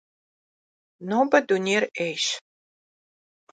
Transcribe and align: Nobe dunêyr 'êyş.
Nobe 1.09 1.39
dunêyr 1.47 1.83
'êyş. 1.93 2.25